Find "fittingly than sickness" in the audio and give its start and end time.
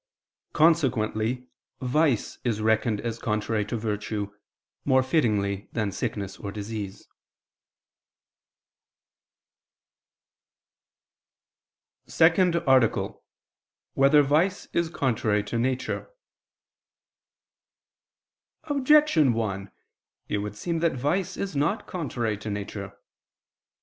5.03-6.37